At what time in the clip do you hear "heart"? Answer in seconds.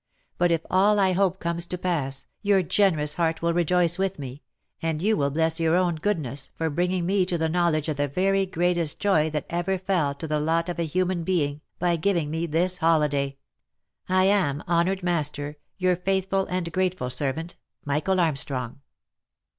3.13-3.43